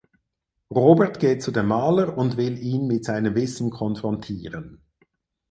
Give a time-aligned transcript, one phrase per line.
[0.71, 4.81] Robert geht zu dem Maler und will ihn mit seinem Wissen konfrontieren.